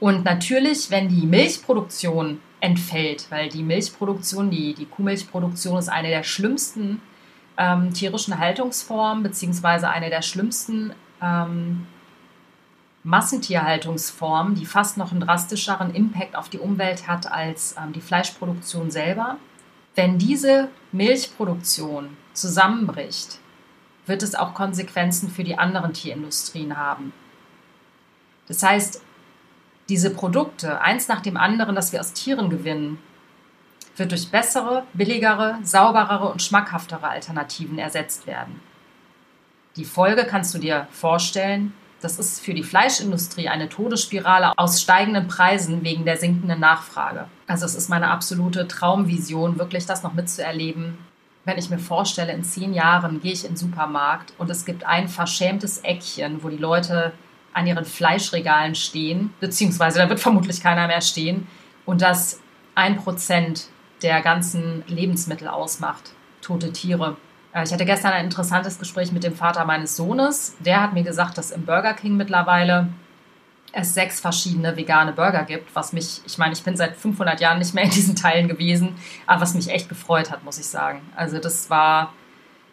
Und 0.00 0.24
natürlich, 0.24 0.90
wenn 0.90 1.08
die 1.08 1.26
Milchproduktion 1.26 2.40
entfällt, 2.60 3.26
weil 3.30 3.48
die 3.48 3.62
Milchproduktion, 3.62 4.50
die, 4.50 4.74
die 4.74 4.86
Kuhmilchproduktion 4.86 5.78
ist 5.78 5.88
eine 5.88 6.08
der 6.08 6.24
schlimmsten 6.24 7.00
ähm, 7.56 7.92
tierischen 7.92 8.38
Haltungsformen, 8.38 9.22
beziehungsweise 9.22 9.88
eine 9.88 10.10
der 10.10 10.22
schlimmsten 10.22 10.92
ähm, 11.24 11.86
Massentierhaltungsformen, 13.02 14.54
die 14.54 14.66
fast 14.66 14.96
noch 14.96 15.10
einen 15.10 15.20
drastischeren 15.20 15.94
Impact 15.94 16.36
auf 16.36 16.48
die 16.48 16.58
Umwelt 16.58 17.06
hat 17.06 17.30
als 17.30 17.74
ähm, 17.78 17.92
die 17.92 18.00
Fleischproduktion 18.00 18.90
selber. 18.90 19.36
Wenn 19.94 20.18
diese 20.18 20.68
Milchproduktion 20.92 22.16
zusammenbricht, 22.32 23.38
wird 24.06 24.22
es 24.22 24.34
auch 24.34 24.54
Konsequenzen 24.54 25.30
für 25.30 25.44
die 25.44 25.56
anderen 25.56 25.92
Tierindustrien 25.92 26.76
haben. 26.76 27.12
Das 28.48 28.62
heißt, 28.62 29.00
diese 29.88 30.10
Produkte, 30.10 30.80
eins 30.80 31.08
nach 31.08 31.20
dem 31.20 31.36
anderen, 31.36 31.74
das 31.74 31.92
wir 31.92 32.00
aus 32.00 32.12
Tieren 32.12 32.50
gewinnen, 32.50 32.98
wird 33.96 34.10
durch 34.10 34.30
bessere, 34.30 34.84
billigere, 34.92 35.58
sauberere 35.62 36.28
und 36.28 36.42
schmackhaftere 36.42 37.08
Alternativen 37.08 37.78
ersetzt 37.78 38.26
werden. 38.26 38.60
Die 39.76 39.84
Folge 39.84 40.24
kannst 40.24 40.54
du 40.54 40.58
dir 40.58 40.86
vorstellen, 40.90 41.72
das 42.00 42.18
ist 42.18 42.44
für 42.44 42.54
die 42.54 42.62
Fleischindustrie 42.62 43.48
eine 43.48 43.68
Todesspirale 43.68 44.52
aus 44.56 44.80
steigenden 44.80 45.26
Preisen 45.26 45.82
wegen 45.82 46.04
der 46.04 46.16
sinkenden 46.16 46.60
Nachfrage. 46.60 47.26
Also 47.46 47.64
es 47.64 47.74
ist 47.74 47.88
meine 47.88 48.10
absolute 48.10 48.68
Traumvision, 48.68 49.58
wirklich 49.58 49.86
das 49.86 50.02
noch 50.02 50.12
mitzuerleben, 50.12 50.98
wenn 51.44 51.58
ich 51.58 51.70
mir 51.70 51.78
vorstelle, 51.78 52.32
in 52.32 52.44
zehn 52.44 52.72
Jahren 52.72 53.20
gehe 53.20 53.32
ich 53.32 53.44
in 53.44 53.52
den 53.52 53.56
Supermarkt 53.56 54.32
und 54.38 54.50
es 54.50 54.64
gibt 54.64 54.84
ein 54.84 55.08
verschämtes 55.08 55.78
Eckchen, 55.78 56.42
wo 56.42 56.48
die 56.48 56.56
Leute 56.56 57.12
an 57.52 57.66
ihren 57.66 57.84
Fleischregalen 57.84 58.74
stehen, 58.74 59.32
beziehungsweise 59.40 59.98
da 59.98 60.08
wird 60.08 60.20
vermutlich 60.20 60.62
keiner 60.62 60.86
mehr 60.86 61.02
stehen, 61.02 61.46
und 61.86 62.00
das 62.00 62.40
ein 62.74 62.96
Prozent 62.96 63.66
der 64.02 64.22
ganzen 64.22 64.82
Lebensmittel 64.86 65.48
ausmacht, 65.48 66.12
tote 66.40 66.72
Tiere. 66.72 67.16
Äh, 67.54 67.64
ich 67.64 67.72
hatte 67.72 67.86
gestern 67.86 68.12
ein 68.12 68.26
interessantes 68.26 68.78
Gespräch 68.78 69.12
mit 69.12 69.24
dem 69.24 69.34
Vater 69.34 69.64
meines 69.64 69.96
Sohnes. 69.96 70.56
Der 70.58 70.82
hat 70.82 70.92
mir 70.92 71.04
gesagt, 71.04 71.38
dass 71.38 71.50
im 71.50 71.64
Burger 71.64 71.94
King 71.94 72.16
mittlerweile 72.16 72.88
es 73.72 73.94
sechs 73.94 74.20
verschiedene 74.20 74.76
vegane 74.76 75.12
Burger 75.12 75.42
gibt, 75.42 75.74
was 75.74 75.92
mich, 75.92 76.20
ich 76.24 76.38
meine, 76.38 76.52
ich 76.52 76.62
bin 76.62 76.76
seit 76.76 76.96
500 76.96 77.40
Jahren 77.40 77.58
nicht 77.58 77.74
mehr 77.74 77.84
in 77.84 77.90
diesen 77.90 78.14
Teilen 78.14 78.46
gewesen, 78.46 78.96
aber 79.26 79.40
was 79.40 79.54
mich 79.54 79.68
echt 79.68 79.88
gefreut 79.88 80.30
hat, 80.30 80.44
muss 80.44 80.58
ich 80.58 80.66
sagen. 80.66 81.00
Also 81.16 81.38
das 81.38 81.70
war 81.70 82.12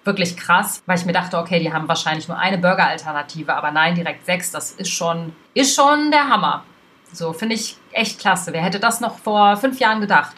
wirklich 0.04 0.38
krass, 0.38 0.82
weil 0.86 0.98
ich 0.98 1.06
mir 1.06 1.14
dachte, 1.14 1.38
okay, 1.38 1.60
die 1.60 1.74
haben 1.74 1.88
wahrscheinlich 1.88 2.28
nur 2.28 2.38
eine 2.38 2.58
Burger-Alternative, 2.58 3.54
aber 3.56 3.72
nein, 3.72 3.96
direkt 3.96 4.26
sechs, 4.26 4.52
das 4.52 4.72
ist 4.72 4.90
schon, 4.90 5.34
ist 5.54 5.76
schon 5.76 6.12
der 6.12 6.30
Hammer. 6.30 6.64
So, 7.12 7.34
finde 7.34 7.56
ich 7.56 7.78
echt 7.92 8.20
klasse. 8.20 8.54
Wer 8.54 8.62
hätte 8.62 8.80
das 8.80 9.02
noch 9.02 9.18
vor 9.18 9.58
fünf 9.58 9.80
Jahren 9.80 10.02
gedacht? 10.02 10.36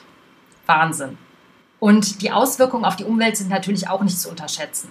Wahnsinn. 0.66 1.18
Und 1.84 2.22
die 2.22 2.32
Auswirkungen 2.32 2.86
auf 2.86 2.96
die 2.96 3.04
Umwelt 3.04 3.36
sind 3.36 3.50
natürlich 3.50 3.90
auch 3.90 4.04
nicht 4.04 4.18
zu 4.18 4.30
unterschätzen. 4.30 4.88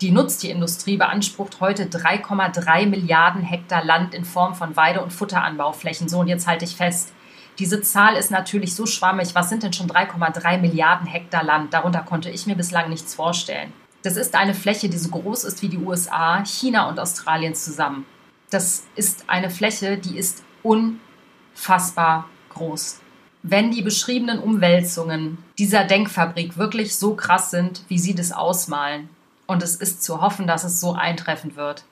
Die 0.00 0.12
Nutztierindustrie 0.12 0.96
beansprucht 0.96 1.60
heute 1.60 1.84
3,3 1.84 2.86
Milliarden 2.86 3.42
Hektar 3.42 3.84
Land 3.84 4.14
in 4.14 4.24
Form 4.24 4.54
von 4.54 4.76
Weide- 4.76 5.02
und 5.02 5.12
Futteranbauflächen. 5.12 6.08
So, 6.08 6.20
und 6.20 6.28
jetzt 6.28 6.46
halte 6.46 6.64
ich 6.64 6.74
fest. 6.74 7.12
Diese 7.58 7.82
Zahl 7.82 8.16
ist 8.16 8.30
natürlich 8.30 8.74
so 8.74 8.86
schwammig. 8.86 9.34
Was 9.34 9.50
sind 9.50 9.62
denn 9.62 9.74
schon 9.74 9.86
3,3 9.86 10.56
Milliarden 10.56 11.06
Hektar 11.06 11.44
Land? 11.44 11.74
Darunter 11.74 12.00
konnte 12.00 12.30
ich 12.30 12.46
mir 12.46 12.56
bislang 12.56 12.88
nichts 12.88 13.14
vorstellen. 13.14 13.70
Das 14.00 14.16
ist 14.16 14.34
eine 14.36 14.54
Fläche, 14.54 14.88
die 14.88 14.96
so 14.96 15.10
groß 15.10 15.44
ist 15.44 15.60
wie 15.60 15.68
die 15.68 15.76
USA, 15.76 16.42
China 16.46 16.88
und 16.88 16.98
Australien 16.98 17.54
zusammen. 17.54 18.06
Das 18.48 18.84
ist 18.96 19.24
eine 19.26 19.50
Fläche, 19.50 19.98
die 19.98 20.16
ist 20.16 20.44
unfassbar 20.62 22.24
groß. 22.54 23.02
Wenn 23.46 23.70
die 23.70 23.82
beschriebenen 23.82 24.38
Umwälzungen 24.38 25.36
dieser 25.58 25.84
Denkfabrik 25.84 26.56
wirklich 26.56 26.96
so 26.96 27.14
krass 27.14 27.50
sind, 27.50 27.82
wie 27.88 27.98
sie 27.98 28.14
das 28.14 28.32
ausmalen, 28.32 29.10
und 29.46 29.62
es 29.62 29.76
ist 29.76 30.02
zu 30.02 30.22
hoffen, 30.22 30.46
dass 30.46 30.64
es 30.64 30.80
so 30.80 30.94
eintreffen 30.94 31.54
wird, 31.54 31.84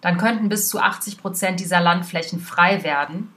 dann 0.00 0.16
könnten 0.16 0.48
bis 0.48 0.70
zu 0.70 0.80
80 0.80 1.18
Prozent 1.18 1.60
dieser 1.60 1.82
Landflächen 1.82 2.40
frei 2.40 2.82
werden. 2.82 3.30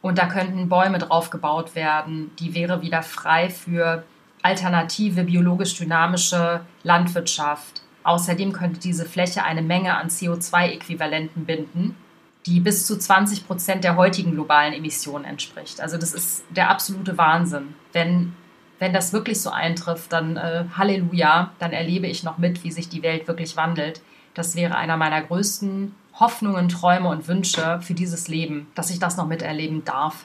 Und 0.00 0.18
da 0.18 0.26
könnten 0.26 0.68
Bäume 0.68 0.98
drauf 0.98 1.30
gebaut 1.30 1.74
werden. 1.74 2.30
Die 2.38 2.54
wäre 2.54 2.82
wieder 2.82 3.02
frei 3.02 3.50
für 3.50 4.04
alternative, 4.42 5.24
biologisch 5.24 5.76
dynamische 5.76 6.60
Landwirtschaft. 6.84 7.82
Außerdem 8.04 8.52
könnte 8.52 8.78
diese 8.78 9.04
Fläche 9.04 9.42
eine 9.42 9.62
Menge 9.62 9.96
an 9.96 10.06
CO2-Äquivalenten 10.06 11.44
binden 11.44 11.96
die 12.46 12.60
bis 12.60 12.86
zu 12.86 12.96
20 12.96 13.46
Prozent 13.46 13.84
der 13.84 13.96
heutigen 13.96 14.32
globalen 14.32 14.72
Emissionen 14.72 15.24
entspricht. 15.24 15.80
Also 15.80 15.98
das 15.98 16.14
ist 16.14 16.44
der 16.50 16.70
absolute 16.70 17.18
Wahnsinn. 17.18 17.74
Wenn, 17.92 18.34
wenn 18.78 18.92
das 18.92 19.12
wirklich 19.12 19.40
so 19.40 19.50
eintrifft, 19.50 20.12
dann 20.12 20.36
äh, 20.36 20.64
Halleluja, 20.76 21.52
dann 21.58 21.72
erlebe 21.72 22.06
ich 22.06 22.22
noch 22.22 22.38
mit, 22.38 22.62
wie 22.62 22.70
sich 22.70 22.88
die 22.88 23.02
Welt 23.02 23.26
wirklich 23.26 23.56
wandelt. 23.56 24.00
Das 24.34 24.54
wäre 24.54 24.76
einer 24.76 24.96
meiner 24.96 25.22
größten 25.22 25.94
Hoffnungen, 26.14 26.68
Träume 26.68 27.08
und 27.08 27.26
Wünsche 27.26 27.80
für 27.82 27.94
dieses 27.94 28.28
Leben, 28.28 28.68
dass 28.74 28.90
ich 28.90 28.98
das 28.98 29.16
noch 29.16 29.26
miterleben 29.26 29.84
darf. 29.84 30.24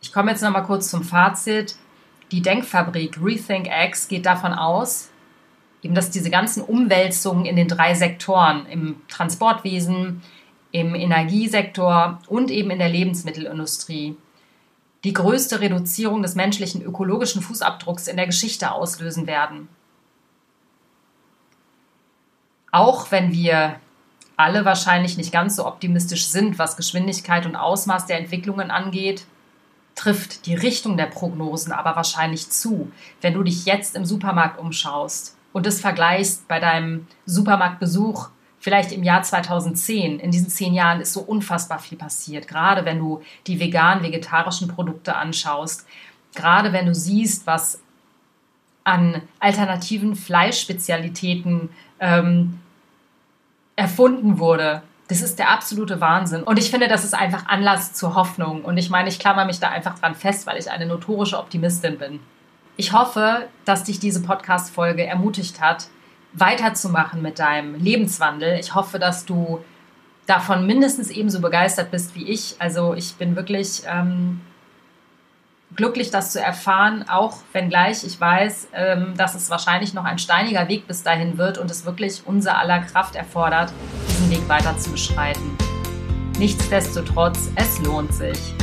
Ich 0.00 0.12
komme 0.12 0.30
jetzt 0.30 0.42
noch 0.42 0.50
mal 0.50 0.62
kurz 0.62 0.88
zum 0.88 1.02
Fazit. 1.02 1.76
Die 2.30 2.42
Denkfabrik 2.42 3.18
Rethink 3.22 3.68
X 3.68 4.08
geht 4.08 4.24
davon 4.24 4.52
aus, 4.52 5.10
eben 5.82 5.94
dass 5.94 6.10
diese 6.10 6.30
ganzen 6.30 6.62
Umwälzungen 6.62 7.44
in 7.44 7.56
den 7.56 7.68
drei 7.68 7.94
Sektoren, 7.94 8.66
im 8.66 9.02
Transportwesen, 9.08 10.22
im 10.72 10.94
Energiesektor 10.94 12.18
und 12.26 12.50
eben 12.50 12.70
in 12.70 12.78
der 12.78 12.88
Lebensmittelindustrie 12.88 14.16
die 15.04 15.12
größte 15.12 15.60
Reduzierung 15.60 16.22
des 16.22 16.34
menschlichen 16.34 16.82
ökologischen 16.82 17.42
Fußabdrucks 17.42 18.08
in 18.08 18.16
der 18.16 18.26
Geschichte 18.26 18.72
auslösen 18.72 19.26
werden. 19.26 19.68
Auch 22.70 23.10
wenn 23.10 23.32
wir 23.32 23.76
alle 24.36 24.64
wahrscheinlich 24.64 25.18
nicht 25.18 25.32
ganz 25.32 25.56
so 25.56 25.66
optimistisch 25.66 26.26
sind, 26.26 26.58
was 26.58 26.76
Geschwindigkeit 26.76 27.44
und 27.44 27.54
Ausmaß 27.54 28.06
der 28.06 28.18
Entwicklungen 28.18 28.70
angeht, 28.70 29.26
trifft 29.94 30.46
die 30.46 30.54
Richtung 30.54 30.96
der 30.96 31.06
Prognosen 31.06 31.72
aber 31.72 31.96
wahrscheinlich 31.96 32.48
zu, 32.48 32.90
wenn 33.20 33.34
du 33.34 33.42
dich 33.42 33.66
jetzt 33.66 33.94
im 33.94 34.06
Supermarkt 34.06 34.58
umschaust 34.58 35.36
und 35.52 35.66
es 35.66 35.80
vergleichst 35.80 36.48
bei 36.48 36.60
deinem 36.60 37.06
Supermarktbesuch 37.26 38.30
vielleicht 38.62 38.92
im 38.92 39.02
Jahr 39.02 39.24
2010, 39.24 40.20
in 40.20 40.30
diesen 40.30 40.48
zehn 40.48 40.72
Jahren 40.72 41.00
ist 41.00 41.12
so 41.12 41.20
unfassbar 41.20 41.80
viel 41.80 41.98
passiert. 41.98 42.46
Gerade 42.46 42.84
wenn 42.84 43.00
du 43.00 43.20
die 43.48 43.58
vegan-vegetarischen 43.58 44.68
Produkte 44.68 45.16
anschaust, 45.16 45.84
gerade 46.36 46.72
wenn 46.72 46.86
du 46.86 46.94
siehst, 46.94 47.44
was 47.48 47.80
an 48.84 49.20
alternativen 49.40 50.14
Fleischspezialitäten 50.14 51.70
ähm, 51.98 52.60
erfunden 53.74 54.38
wurde. 54.38 54.82
Das 55.08 55.22
ist 55.22 55.40
der 55.40 55.50
absolute 55.50 56.00
Wahnsinn. 56.00 56.44
Und 56.44 56.56
ich 56.56 56.70
finde, 56.70 56.86
das 56.86 57.04
ist 57.04 57.14
einfach 57.14 57.46
Anlass 57.46 57.94
zur 57.94 58.14
Hoffnung. 58.14 58.64
Und 58.64 58.76
ich 58.76 58.90
meine, 58.90 59.08
ich 59.08 59.18
klammer 59.18 59.44
mich 59.44 59.58
da 59.58 59.70
einfach 59.70 59.98
dran 59.98 60.14
fest, 60.14 60.46
weil 60.46 60.58
ich 60.58 60.70
eine 60.70 60.86
notorische 60.86 61.38
Optimistin 61.38 61.98
bin. 61.98 62.20
Ich 62.76 62.92
hoffe, 62.92 63.48
dass 63.64 63.82
dich 63.84 63.98
diese 63.98 64.22
Podcast-Folge 64.22 65.04
ermutigt 65.04 65.60
hat, 65.60 65.88
weiterzumachen 66.34 67.22
mit 67.22 67.38
deinem 67.38 67.74
Lebenswandel. 67.74 68.58
Ich 68.58 68.74
hoffe, 68.74 68.98
dass 68.98 69.24
du 69.24 69.62
davon 70.26 70.66
mindestens 70.66 71.10
ebenso 71.10 71.40
begeistert 71.40 71.90
bist 71.90 72.14
wie 72.14 72.24
ich. 72.24 72.56
Also 72.58 72.94
ich 72.94 73.14
bin 73.16 73.36
wirklich 73.36 73.82
ähm, 73.86 74.40
glücklich, 75.76 76.10
das 76.10 76.32
zu 76.32 76.40
erfahren, 76.40 77.04
auch 77.08 77.38
wenngleich 77.52 78.04
ich 78.04 78.20
weiß, 78.20 78.68
ähm, 78.74 79.14
dass 79.16 79.34
es 79.34 79.50
wahrscheinlich 79.50 79.94
noch 79.94 80.04
ein 80.04 80.18
steiniger 80.18 80.68
Weg 80.68 80.86
bis 80.86 81.02
dahin 81.02 81.38
wird 81.38 81.58
und 81.58 81.70
es 81.70 81.84
wirklich 81.84 82.22
unser 82.26 82.58
aller 82.58 82.80
Kraft 82.80 83.16
erfordert, 83.16 83.72
diesen 84.08 84.30
Weg 84.30 84.48
weiter 84.48 84.76
zu 84.78 84.90
beschreiten. 84.90 85.56
Nichtsdestotrotz, 86.38 87.50
es 87.56 87.78
lohnt 87.80 88.12
sich. 88.14 88.54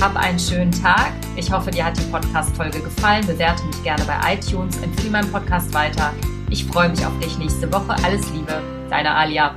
Hab 0.00 0.16
einen 0.16 0.38
schönen 0.38 0.72
Tag. 0.72 1.12
Ich 1.36 1.52
hoffe, 1.52 1.70
dir 1.70 1.84
hat 1.84 1.98
die 1.98 2.10
Podcast-Folge 2.10 2.80
gefallen. 2.80 3.26
Bewerte 3.26 3.62
mich 3.64 3.82
gerne 3.82 4.02
bei 4.04 4.34
iTunes, 4.34 4.78
empfehle 4.78 5.10
meinen 5.10 5.30
Podcast 5.30 5.74
weiter. 5.74 6.14
Ich 6.50 6.64
freue 6.64 6.88
mich 6.88 7.06
auf 7.06 7.16
dich 7.20 7.38
nächste 7.38 7.72
Woche. 7.72 7.94
Alles 8.04 8.28
Liebe, 8.32 8.60
deine 8.90 9.14
Alia. 9.14 9.54